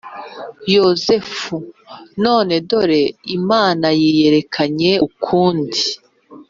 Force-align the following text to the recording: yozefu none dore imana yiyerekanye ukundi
yozefu 0.73 1.55
none 2.23 2.53
dore 2.69 3.01
imana 3.37 3.87
yiyerekanye 3.99 4.91
ukundi 5.07 5.81